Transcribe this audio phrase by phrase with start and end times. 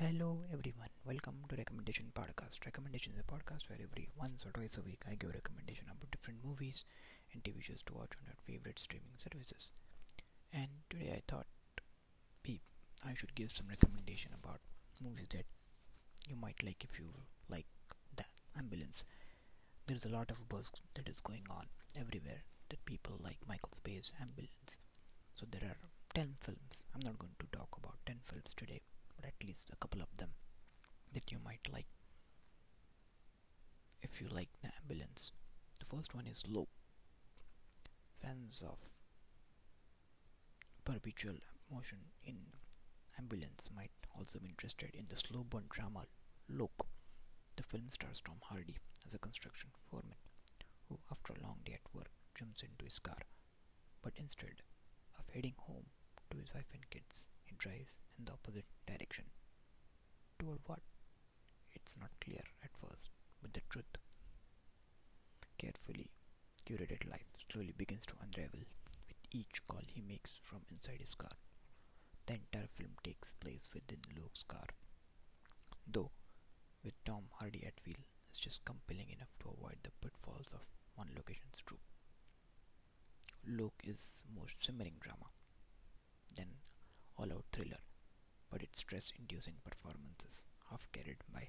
[0.00, 2.64] Hello everyone, welcome to Recommendation Podcast.
[2.64, 5.84] Recommendation is a podcast where every once or twice a week I give a recommendation
[5.92, 6.86] about different movies
[7.34, 9.72] and TV shows to watch on your favorite streaming services.
[10.54, 11.44] And today I thought
[12.42, 12.62] be
[13.06, 14.60] I should give some recommendation about
[15.04, 15.44] movies that
[16.26, 17.10] you might like if you
[17.50, 17.66] like
[18.16, 18.24] the
[18.58, 19.04] ambulance.
[19.86, 21.66] There is a lot of buzz that is going on
[22.00, 24.78] everywhere that people like Michael Bay's ambulance.
[25.34, 25.76] So there are
[26.14, 26.86] 10 films.
[26.94, 28.80] I'm not going to talk about 10 films today
[29.50, 30.30] least a couple of them
[31.12, 31.88] that you might like
[34.00, 35.32] if you like the ambulance.
[35.80, 36.68] The first one is Locke.
[38.22, 38.78] Fans of
[40.84, 42.36] perpetual motion in
[43.18, 46.04] ambulance might also be interested in the slow burn drama
[46.48, 46.86] Locke.
[47.56, 50.14] The film stars Tom Hardy as a construction foreman
[50.88, 53.22] who, after a long day at work, jumps into his car.
[54.00, 54.62] But instead
[55.18, 55.86] of heading home
[56.30, 58.66] to his wife and kids, he drives in the opposite
[61.90, 63.10] It's not clear at first,
[63.42, 63.98] but the truth,
[65.58, 66.12] carefully
[66.64, 68.60] curated life, slowly begins to unravel
[69.08, 71.32] with each call he makes from inside his car.
[72.26, 74.66] The entire film takes place within Locke's car.
[75.84, 76.12] Though,
[76.84, 80.60] with Tom Hardy at wheel, it's just compelling enough to avoid the pitfalls of
[80.94, 81.80] one location's troop.
[83.44, 85.26] Luke is more simmering drama
[86.36, 86.50] than
[87.16, 87.82] all-out thriller,
[88.48, 91.48] but its stress-inducing performances, half carried by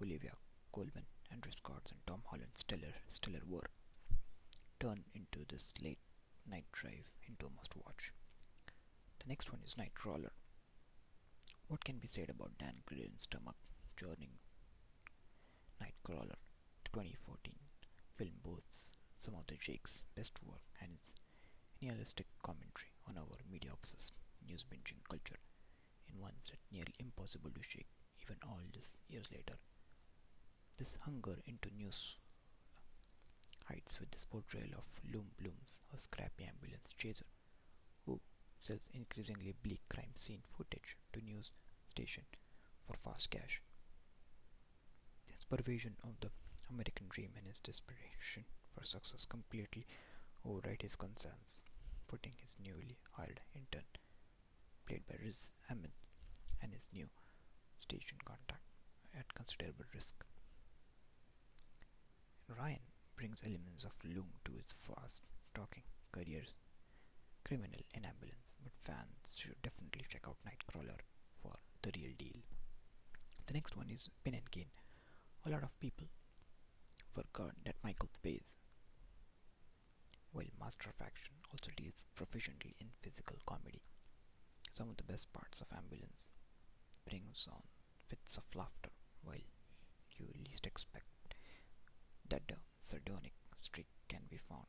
[0.00, 0.32] Olivia
[0.72, 3.70] Colman, Andrew Scott, and Tom Holland's stellar, stellar work,
[4.80, 5.98] turn into this late
[6.48, 8.12] night drive into a must-watch.
[9.18, 10.30] The next one is Nightcrawler.
[11.66, 13.56] What can be said about Dan Graden's stomach
[13.98, 14.38] churning
[15.82, 16.36] Nightcrawler?
[16.84, 17.54] 2014
[18.16, 21.14] film boasts some of the Jake's best work and its
[21.82, 24.14] nihilistic commentary on our media obsessed
[24.46, 25.40] news binging culture
[26.08, 27.88] in ones that nearly impossible to shake
[28.22, 29.56] even all these years later.
[30.78, 32.16] This hunger into news
[33.66, 37.26] heights with this portrayal of Loom Blooms, a scrappy ambulance chaser
[38.06, 38.20] who
[38.58, 41.52] sells increasingly bleak crime scene footage to news
[41.88, 42.24] station
[42.80, 43.60] for fast cash.
[45.30, 46.30] His pervasion of the
[46.70, 49.86] American dream and his desperation for success completely
[50.44, 51.62] override his concerns,
[52.06, 53.84] putting his newly hired intern
[54.86, 55.92] played by Riz Ahmed,
[56.62, 57.08] and his new
[57.76, 58.62] station contact
[59.14, 60.24] at considerable risk.
[62.56, 62.80] Ryan
[63.16, 65.22] brings elements of Loom to his fast
[65.54, 65.82] talking
[66.12, 66.42] career
[67.44, 71.00] criminal in ambulance, but fans should definitely check out Nightcrawler
[71.34, 72.42] for the real deal.
[73.46, 74.66] The next one is Pain and Gain.
[75.46, 76.06] A lot of people
[77.08, 78.56] forgot that Michael Bay's
[80.32, 83.82] while Master of Action also deals proficiently in physical comedy.
[84.70, 86.30] Some of the best parts of Ambulance
[87.08, 87.62] brings on
[88.02, 88.90] fits of laughter
[89.22, 89.46] while
[90.16, 91.06] you least expect
[92.88, 94.66] sardonic streak can be found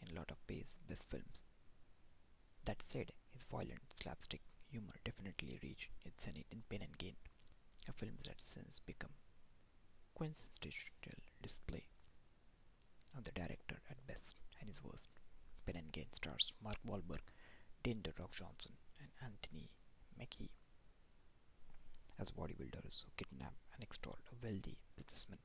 [0.00, 1.42] in a lot of Bay's best films.
[2.64, 7.16] That said, his violent slapstick humor definitely reached its zenith in Pain and Gain,
[7.88, 9.14] a film that since become
[10.14, 10.92] quintessential
[11.42, 11.84] display
[13.16, 15.08] of the director at best and his worst.
[15.66, 17.26] Pain and Gain stars Mark Wahlberg,
[17.82, 19.70] Dwayne The Rock Johnson, and Anthony
[20.16, 20.52] Mackie
[22.18, 25.38] as bodybuilders who kidnap and extort a wealthy businessman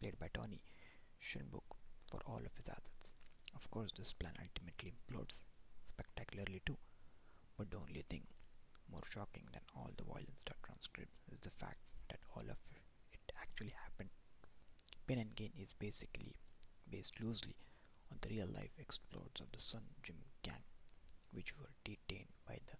[0.00, 0.60] played by Tony
[1.22, 1.62] Shalhoub
[2.10, 3.14] for all of his assets.
[3.54, 5.44] Of course, this plan ultimately implodes
[5.84, 6.76] spectacularly too,
[7.56, 8.26] but the only thing
[8.90, 11.78] more shocking than all the violence that transcribed is the fact
[12.08, 12.58] that all of
[13.12, 14.10] it actually happened.
[15.06, 16.34] Pain and Gain is basically
[16.90, 17.54] based loosely
[18.10, 20.64] on the real life exploits of the Sun Gym gang,
[21.32, 22.76] which were detained by the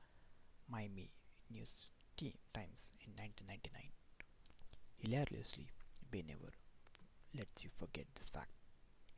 [0.69, 1.11] Miami
[1.51, 3.91] News Times in 1999.
[5.01, 5.69] Hilariously,
[6.11, 6.53] Bay never
[7.35, 8.53] lets you forget this fact,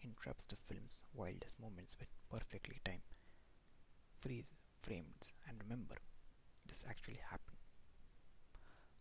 [0.02, 3.02] interrupts the film's wildest moments with perfectly timed
[4.20, 5.96] freeze frames, and remember,
[6.66, 7.58] this actually happened.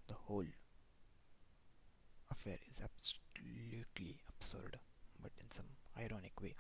[0.08, 0.46] The whole
[2.30, 4.80] affair is absolutely absurd,
[5.22, 6.56] but in some ironic way.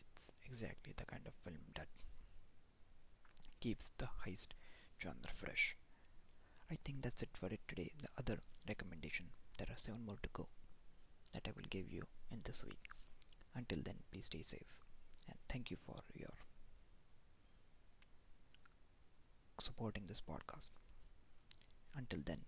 [0.00, 1.88] It's exactly the kind of film that
[3.60, 4.48] keeps the heist
[5.00, 5.76] genre fresh.
[6.70, 7.92] I think that's it for it today.
[8.00, 9.26] The other recommendation,
[9.56, 10.48] there are seven more to go
[11.32, 12.88] that I will give you in this week.
[13.54, 14.72] Until then, please stay safe
[15.28, 16.30] and thank you for your
[19.60, 20.70] supporting this podcast.
[21.96, 22.40] Until then,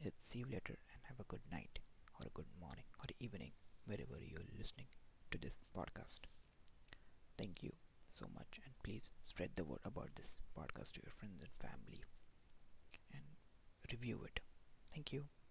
[0.00, 1.78] it's see you later and have a good night
[2.20, 3.52] or a good morning or evening
[3.86, 4.86] wherever you're listening
[5.30, 6.20] to this podcast.
[7.38, 7.72] Thank you
[8.08, 12.02] so much and please spread the word about this podcast to your friends and family
[13.12, 13.22] and
[13.90, 14.40] review it.
[14.92, 15.41] Thank Thank you.